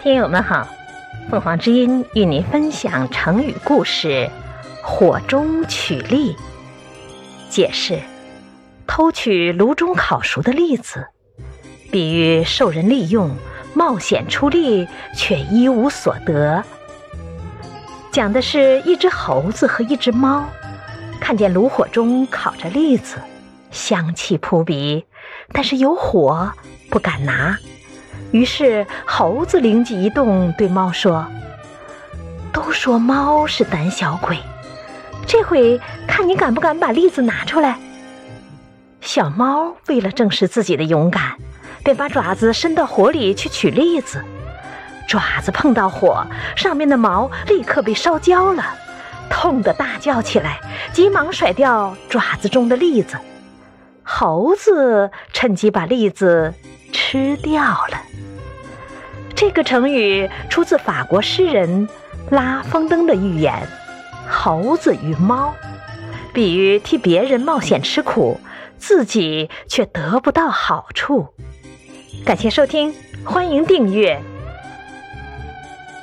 [0.00, 0.68] 听友们好，
[1.28, 4.30] 凤凰之音与您分享成语故事
[4.80, 6.36] “火中取栗”。
[7.50, 7.98] 解释：
[8.86, 11.04] 偷取炉中烤熟的栗子，
[11.90, 13.28] 比喻受人利用，
[13.74, 14.86] 冒险出力
[15.16, 16.62] 却一无所得。
[18.12, 20.48] 讲的是一只猴子和一只猫，
[21.18, 23.16] 看见炉火中烤着栗子，
[23.72, 25.04] 香气扑鼻，
[25.52, 26.52] 但是有火，
[26.88, 27.58] 不敢拿。
[28.30, 31.26] 于是，猴子灵机一动，对猫说
[32.52, 34.38] ：“都说猫是胆小鬼，
[35.26, 37.78] 这回看你敢不敢把栗子拿出来。”
[39.00, 41.36] 小猫为了证实自己的勇敢，
[41.82, 44.22] 便把爪子伸到火里去取栗子。
[45.08, 48.62] 爪子碰到火，上面的毛立刻被烧焦了，
[49.30, 50.60] 痛得大叫起来，
[50.92, 53.16] 急忙甩掉爪子中的栗子。
[54.02, 56.52] 猴子趁机把栗子
[56.92, 58.02] 吃掉了。
[59.34, 61.88] 这个成语出自法国诗人
[62.30, 63.54] 拉风登的寓言
[64.30, 65.54] 《猴子与猫》，
[66.32, 68.40] 比喻替别人冒险吃苦，
[68.78, 71.28] 自己却得不到好处。
[72.24, 74.20] 感谢收听，欢迎订阅。